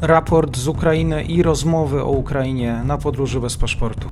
[0.00, 4.08] raport z Ukrainy i rozmowy o Ukrainie na podróży bez paszportu.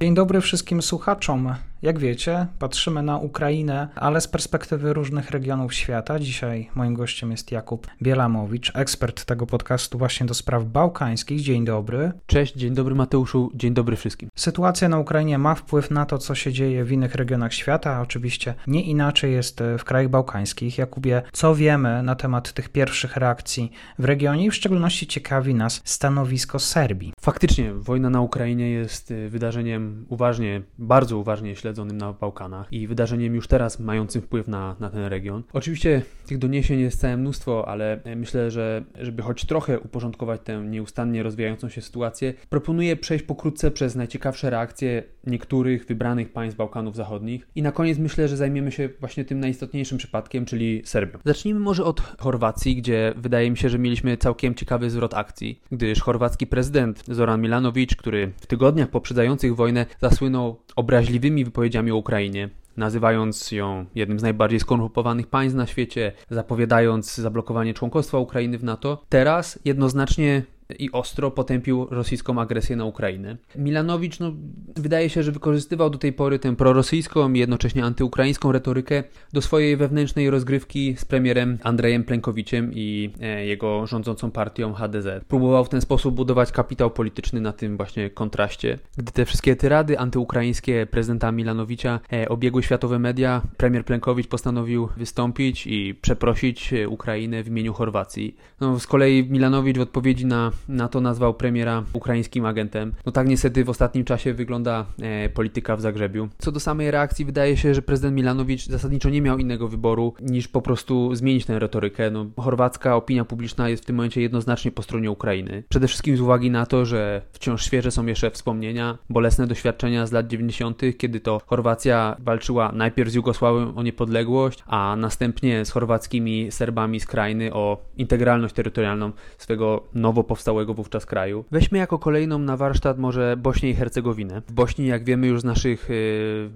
[0.00, 1.54] Dzień dobry wszystkim słuchaczom.
[1.86, 6.18] Jak wiecie, patrzymy na Ukrainę, ale z perspektywy różnych regionów świata.
[6.18, 11.40] Dzisiaj moim gościem jest Jakub Bielamowicz, ekspert tego podcastu właśnie do spraw bałkańskich.
[11.40, 12.12] Dzień dobry.
[12.26, 14.28] Cześć, dzień dobry Mateuszu, dzień dobry wszystkim.
[14.36, 18.00] Sytuacja na Ukrainie ma wpływ na to, co się dzieje w innych regionach świata.
[18.02, 20.78] Oczywiście nie inaczej jest w krajach bałkańskich.
[20.78, 25.80] Jakubie, co wiemy na temat tych pierwszych reakcji w regionie i w szczególności ciekawi nas
[25.84, 27.12] stanowisko Serbii.
[27.20, 33.34] Faktycznie, wojna na Ukrainie jest y, wydarzeniem uważnie, bardzo uważnie śledzonym na Bałkanach i wydarzeniem
[33.34, 35.42] już teraz mającym wpływ na, na ten region.
[35.52, 41.22] Oczywiście tych doniesień jest całe mnóstwo, ale myślę, że żeby choć trochę uporządkować tę nieustannie
[41.22, 47.62] rozwijającą się sytuację, proponuję przejść pokrótce przez najciekawsze reakcje niektórych wybranych państw Bałkanów Zachodnich i
[47.62, 51.18] na koniec myślę, że zajmiemy się właśnie tym najistotniejszym przypadkiem, czyli Serbią.
[51.24, 56.00] Zacznijmy może od Chorwacji, gdzie wydaje mi się, że mieliśmy całkiem ciekawy zwrot akcji, gdyż
[56.00, 63.52] chorwacki prezydent Zoran Milanovic, który w tygodniach poprzedzających wojnę zasłynął obraźliwymi wypowiedziami o Ukrainie, nazywając
[63.52, 69.58] ją jednym z najbardziej skorumpowanych państw na świecie, zapowiadając zablokowanie członkostwa Ukrainy w NATO, teraz
[69.64, 70.42] jednoznacznie
[70.78, 73.36] i ostro potępił rosyjską agresję na Ukrainę.
[73.56, 74.32] Milanowicz, no,
[74.76, 79.76] wydaje się, że wykorzystywał do tej pory tę prorosyjską i jednocześnie antyukraińską retorykę do swojej
[79.76, 85.24] wewnętrznej rozgrywki z premierem Andrejem Plenkowiciem i e, jego rządzącą partią HDZ.
[85.28, 88.78] Próbował w ten sposób budować kapitał polityczny na tym właśnie kontraście.
[88.96, 95.66] Gdy te wszystkie tyrady antyukraińskie prezydenta Milanowicza e, obiegły światowe media, premier Plenkowicz postanowił wystąpić
[95.66, 98.36] i przeprosić e, Ukrainę w imieniu Chorwacji.
[98.60, 102.92] No, z kolei Milanowicz w odpowiedzi na na to nazwał premiera ukraińskim agentem.
[103.06, 106.28] No tak niestety w ostatnim czasie wygląda e, polityka w Zagrzebiu.
[106.38, 110.48] Co do samej reakcji, wydaje się, że prezydent Milanowicz zasadniczo nie miał innego wyboru niż
[110.48, 112.10] po prostu zmienić tę retorykę.
[112.10, 115.62] No, chorwacka opinia publiczna jest w tym momencie jednoznacznie po stronie Ukrainy.
[115.68, 120.12] Przede wszystkim z uwagi na to, że wciąż świeże są jeszcze wspomnienia, bolesne doświadczenia z
[120.12, 126.52] lat 90., kiedy to Chorwacja walczyła najpierw z Jugosławią o niepodległość, a następnie z chorwackimi
[126.52, 131.44] Serbami z krainy o integralność terytorialną swego nowo powstałego całego wówczas kraju.
[131.50, 134.42] Weźmy jako kolejną na warsztat może Bośnię i Hercegowinę.
[134.48, 136.50] W Bośni, jak wiemy już z naszych yy,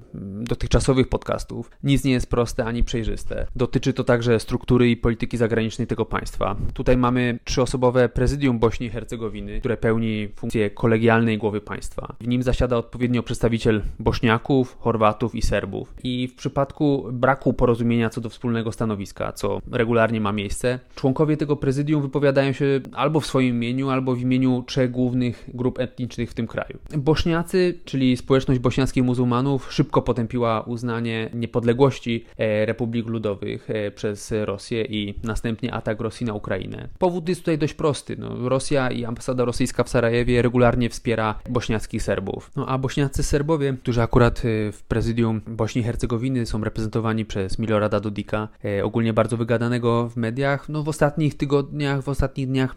[0.45, 3.47] dotychczasowych podcastów, nic nie jest proste ani przejrzyste.
[3.57, 6.57] Dotyczy to także struktury i polityki zagranicznej tego państwa.
[6.75, 12.15] Tutaj mamy trzyosobowe prezydium Bośni i Hercegowiny, które pełni funkcję kolegialnej głowy państwa.
[12.21, 15.95] W nim zasiada odpowiednio przedstawiciel Bośniaków, Chorwatów i Serbów.
[16.03, 21.57] I w przypadku braku porozumienia co do wspólnego stanowiska, co regularnie ma miejsce, członkowie tego
[21.57, 26.31] prezydium wypowiadają się albo w swoim imieniu, imieniu albo w imieniu trzech głównych grup etnicznych
[26.31, 26.79] w tym kraju.
[26.97, 34.85] Bośniacy, czyli społeczność bośniackich muzułmanów, szybko potępiła uznanie niepodległości e, Republik Ludowych e, przez Rosję
[34.85, 36.89] i następnie atak Rosji na Ukrainę.
[36.99, 38.17] Powód jest tutaj dość prosty.
[38.19, 42.51] No, Rosja i ambasada rosyjska w Sarajewie regularnie wspiera bośniackich Serbów.
[42.57, 47.59] No a bośniacy Serbowie, którzy akurat e, w prezydium Bośni i Hercegowiny są reprezentowani przez
[47.59, 48.49] Milorada Dodika,
[48.83, 52.75] ogólnie bardzo wygadanego w mediach, no w ostatnich tygodniach, w ostatnich dniach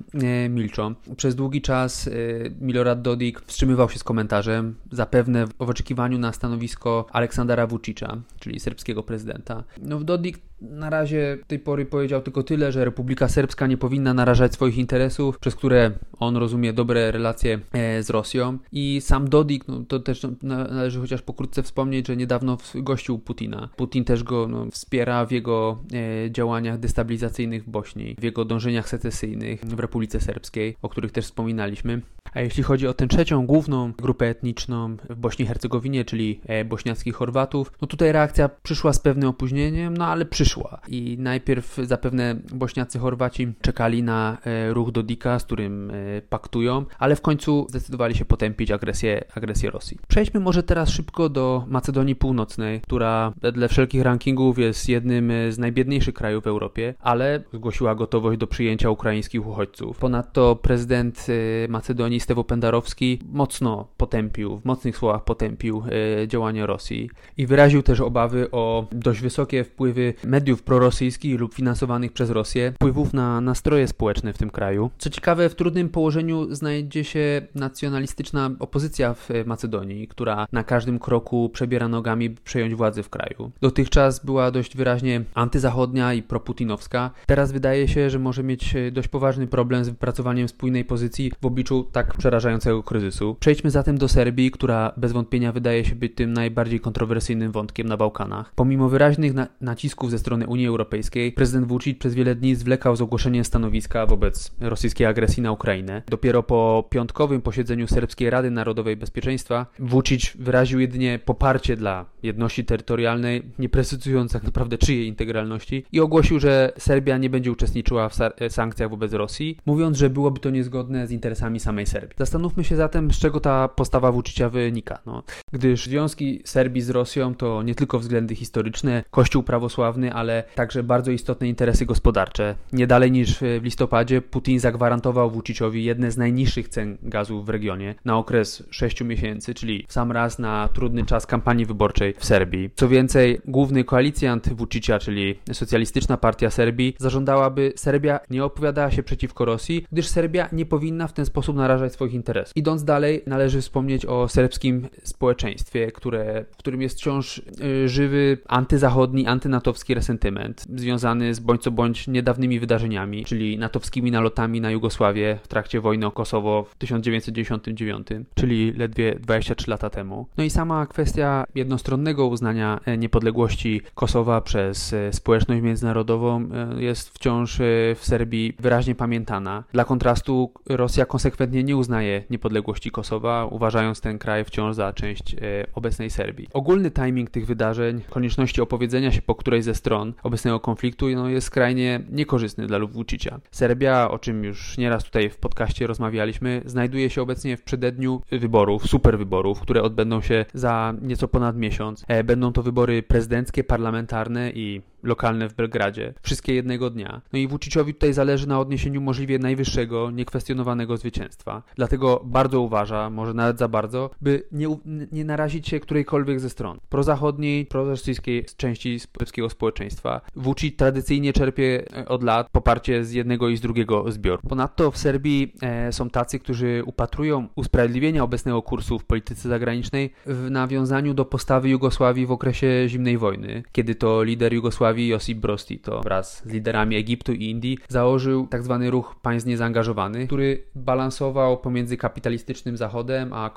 [0.49, 0.92] milczą.
[1.17, 7.05] Przez długi czas y, Milorad Dodik wstrzymywał się z komentarzem, zapewne w oczekiwaniu na stanowisko
[7.11, 9.63] Aleksandra Vucicza, czyli serbskiego prezydenta.
[9.81, 14.53] No, Dodik na razie tej pory powiedział tylko tyle, że Republika Serbska nie powinna narażać
[14.53, 18.57] swoich interesów, przez które on rozumie dobre relacje e, z Rosją.
[18.71, 23.69] I sam Dodik, no, to też należy chociaż pokrótce wspomnieć, że niedawno gościł Putina.
[23.75, 25.83] Putin też go no, wspiera w jego
[26.25, 31.25] e, działaniach destabilizacyjnych w Bośni, w jego dążeniach secesyjnych w Republice Serbskiej, o których też
[31.25, 32.01] wspominaliśmy.
[32.33, 36.65] A jeśli chodzi o tę trzecią główną grupę etniczną w Bośni i Hercegowinie, czyli e,
[36.65, 40.81] bośniackich Chorwatów, no tutaj reakcja przyszła z pewnym opóźnieniem, no ale przyszła.
[40.87, 47.15] I najpierw zapewne bośniacy Chorwaci czekali na e, ruch Dodika, z którym e, paktują, ale
[47.15, 49.97] w końcu zdecydowali się potępić agresję, agresję Rosji.
[50.07, 56.13] Przejdźmy może teraz szybko do Macedonii Północnej, która wedle wszelkich rankingów jest jednym z najbiedniejszych
[56.13, 59.97] krajów w Europie, ale zgłosiła gotowość do przyjęcia ukraińskich uchodźców.
[59.97, 61.27] Ponadto prezydent
[61.69, 65.83] Macedonii Stewo Pendarowski mocno potępił, w mocnych słowach potępił
[66.21, 72.13] e, działania Rosji i wyraził też obawy o dość wysokie wpływy mediów prorosyjskich lub finansowanych
[72.13, 74.91] przez Rosję, wpływów na nastroje społeczne w tym kraju.
[74.97, 81.49] Co ciekawe, w trudnym położeniu znajdzie się nacjonalistyczna opozycja w Macedonii, która na każdym kroku
[81.49, 83.51] przebiera nogami, by przejąć władzę w kraju.
[83.61, 87.11] Dotychczas była dość wyraźnie antyzachodnia i proputinowska.
[87.25, 91.87] Teraz wydaje się, że może mieć dość poważny problem z wypracowaniem spójnej pozycji w obliczu
[91.91, 93.35] tak tak przerażającego kryzysu.
[93.39, 97.97] Przejdźmy zatem do Serbii, która bez wątpienia wydaje się być tym najbardziej kontrowersyjnym wątkiem na
[97.97, 98.51] Bałkanach.
[98.55, 103.01] Pomimo wyraźnych na nacisków ze strony Unii Europejskiej, prezydent Vucic przez wiele dni zwlekał z
[103.01, 106.01] ogłoszeniem stanowiska wobec rosyjskiej agresji na Ukrainę.
[106.09, 113.43] Dopiero po piątkowym posiedzeniu Serbskiej Rady Narodowej Bezpieczeństwa Vucic wyraził jedynie poparcie dla jedności terytorialnej,
[113.59, 118.15] nie precyzując tak naprawdę czyjej integralności i ogłosił, że Serbia nie będzie uczestniczyła w
[118.49, 122.02] sankcjach wobec Rosji, mówiąc, że byłoby to niezgodne z interesami samej Serbii.
[122.17, 124.99] Zastanówmy się zatem, z czego ta postawa Vucicia wynika.
[125.05, 130.83] No, gdyż związki Serbii z Rosją to nie tylko względy historyczne, kościół prawosławny, ale także
[130.83, 132.55] bardzo istotne interesy gospodarcze.
[132.73, 137.95] Nie dalej niż w listopadzie Putin zagwarantował Vuciciowi jedne z najniższych cen gazu w regionie
[138.05, 142.69] na okres 6 miesięcy, czyli w sam raz na trudny czas kampanii wyborczej w Serbii.
[142.75, 149.03] Co więcej, główny koalicjant Vucicia, czyli Socjalistyczna Partia Serbii, zażądała, by Serbia nie opowiadała się
[149.03, 152.57] przeciwko Rosji, gdyż Serbia nie powinna w ten sposób narażać swoich interesów.
[152.57, 159.27] Idąc dalej, należy wspomnieć o serbskim społeczeństwie, które, w którym jest wciąż y, żywy antyzachodni,
[159.27, 165.47] antynatowski resentyment, związany z bądź co bądź niedawnymi wydarzeniami, czyli natowskimi nalotami na Jugosławię w
[165.47, 170.27] trakcie wojny o Kosowo w 1999, czyli ledwie 23 lata temu.
[170.37, 177.09] No i sama kwestia jednostronnego uznania e, niepodległości Kosowa przez e, społeczność międzynarodową e, jest
[177.09, 177.57] wciąż
[177.95, 179.63] w Serbii wyraźnie pamiętana.
[179.73, 185.35] Dla kontrastu Rosja konsekwentnie nie uznaje niepodległości Kosowa, uważając ten kraj wciąż za część
[185.73, 186.47] obecnej Serbii.
[186.53, 191.47] Ogólny timing tych wydarzeń, konieczności opowiedzenia się po której ze stron obecnego konfliktu no, jest
[191.47, 193.39] skrajnie niekorzystny dla Vucicia.
[193.51, 198.87] Serbia, o czym już nieraz tutaj w podcaście rozmawialiśmy, znajduje się obecnie w przededniu wyborów,
[198.87, 202.05] super wyborów, które odbędą się za nieco ponad miesiąc.
[202.07, 207.21] E, będą to wybory prezydenckie, parlamentarne i lokalne w Belgradzie, wszystkie jednego dnia.
[207.33, 211.63] No i Vuciciowi tutaj zależy na odniesieniu możliwie najwyższego, niekwestionowanego zwycięstwa.
[211.75, 214.77] Dlatego bardzo uważa, może nawet za bardzo, by nie,
[215.11, 216.79] nie narazić się którejkolwiek ze stron.
[216.89, 220.21] Prozachodniej, prorosyjskiej części polskiego społeczeństwa.
[220.35, 224.41] Vucic tradycyjnie czerpie e, od lat poparcie z jednego i z drugiego zbioru.
[224.49, 230.51] Ponadto w Serbii e, są tacy, którzy upatrują usprawiedliwienia obecnego kursu w polityce zagranicznej w
[230.51, 235.65] nawiązaniu do postawy Jugosławii w okresie zimnej wojny, kiedy to lider Jugosławii Jugosławii Josip Broz
[235.65, 238.79] Tito wraz z liderami Egiptu i Indii założył tzw.
[238.81, 243.51] Tak ruch państw niezaangażowanych, który balansował pomiędzy kapitalistycznym Zachodem a e,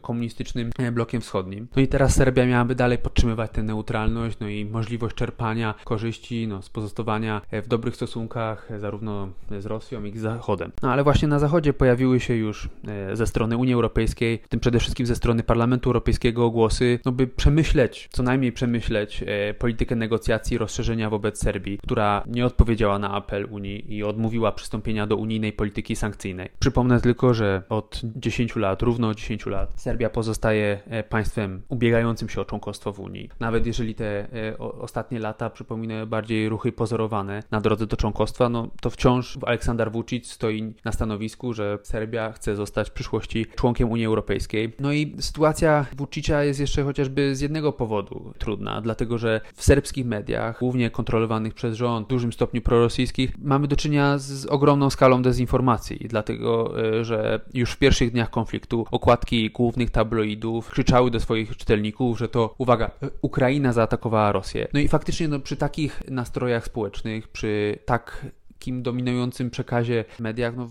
[0.00, 1.68] komunistycznym e, blokiem wschodnim.
[1.76, 6.62] No i teraz Serbia miałaby dalej podtrzymywać tę neutralność, no i możliwość czerpania korzyści, no,
[6.62, 9.28] z pozostawania e, w dobrych stosunkach zarówno
[9.58, 10.72] z Rosją, jak i z Zachodem.
[10.82, 12.68] No ale właśnie na Zachodzie pojawiły się już
[13.12, 17.26] ze strony Unii Europejskiej, w tym przede wszystkim ze strony Parlamentu Europejskiego głosy, no by
[17.26, 19.24] przemyśleć, co najmniej przemyśleć
[19.58, 25.16] politykę negocjacji rozszerzenia wobec Serbii, która nie odpowiedziała na apel Unii i odmówiła przystąpienia do
[25.16, 26.48] unijnej polityki sankcyjnej.
[26.58, 32.40] Przypomnę tylko, że od 10 lat, równo 10 lat, Serbia pozostaje e, państwem ubiegającym się
[32.40, 33.28] o członkostwo w Unii.
[33.40, 38.68] Nawet jeżeli te e, ostatnie lata przypominają bardziej ruchy pozorowane na drodze do członkostwa, no
[38.80, 44.06] to wciąż Aleksander Vucic stoi na stanowisku, że Serbia chce zostać w przyszłości członkiem Unii
[44.06, 44.72] Europejskiej.
[44.80, 50.06] No i sytuacja Vucicia jest jeszcze chociażby z jednego powodu trudna, dlatego że w serbskich
[50.06, 55.22] mediach głównie kontrolowanych przez rząd, w dużym stopniu prorosyjskich, mamy do czynienia z ogromną skalą
[55.22, 61.56] dezinformacji, dlatego e, że już w pierwszych dniach konfliktu okładki głównych tabloidów krzyczały do swoich
[61.56, 64.68] czytelników, że to, uwaga, e, Ukraina zaatakowała Rosję.
[64.72, 70.68] No i faktycznie no, przy takich nastrojach społecznych, przy takim dominującym przekazie w mediach, no,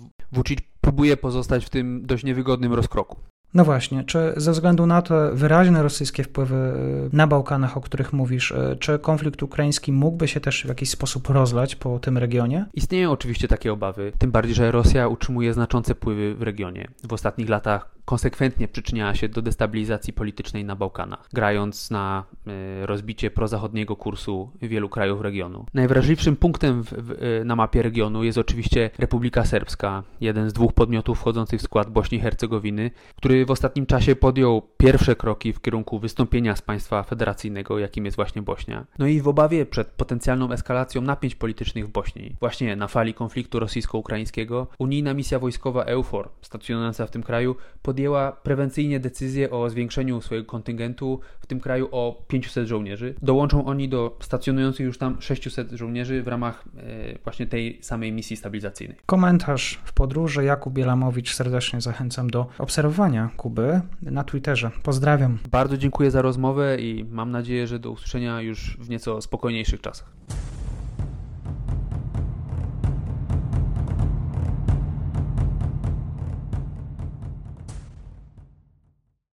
[0.82, 3.18] próbuje pozostać w tym dość niewygodnym rozkroku.
[3.54, 6.56] No właśnie, czy ze względu na te wyraźne rosyjskie wpływy
[7.14, 10.90] y, na Bałkanach, o których mówisz, y, czy konflikt ukraiński mógłby się też w jakiś
[10.90, 12.66] sposób rozlać po tym regionie?
[12.74, 16.88] Istnieją oczywiście takie obawy, tym bardziej, że Rosja utrzymuje znaczące wpływy w regionie.
[17.08, 22.24] W ostatnich latach konsekwentnie przyczyniała się do destabilizacji politycznej na Bałkanach, grając na
[22.82, 25.66] y, rozbicie prozachodniego kursu wielu krajów regionu.
[25.74, 30.74] Najwrażliwszym punktem w, w, y, na mapie regionu jest oczywiście Republika Serbska, jeden z dwóch
[30.74, 35.62] podmiotów wchodzących w skład Bośni i Hercegowiny, który w ostatnim czasie podjął pierwsze kroki w
[35.62, 38.86] kierunku wystąpienia z państwa federacyjnego, jakim jest właśnie Bośnia.
[39.00, 43.60] No i w obawie przed potencjalną eskalacją napięć politycznych w Bośni, właśnie na fali konfliktu
[43.60, 47.56] rosyjsko-ukraińskiego, unijna misja wojskowa EUFOR, stacjonująca w tym kraju,
[47.96, 53.16] podjęła prewencyjnie decyzję o zwiększeniu swojego kontyngentu w tym kraju o 500 żołnierzy.
[53.22, 58.38] Dołączą oni do stacjonujących już tam 600 żołnierzy w ramach e, właśnie tej samej misji
[58.38, 58.98] stabilizacyjnej.
[59.06, 61.34] Komentarz w podróży Jakub Bielamowicz.
[61.34, 64.72] Serdecznie zachęcam do obserwowania Kuby na Twitterze.
[64.84, 65.38] Pozdrawiam.
[65.52, 70.16] Bardzo dziękuję za rozmowę i mam nadzieję, że do usłyszenia już w nieco spokojniejszych czasach.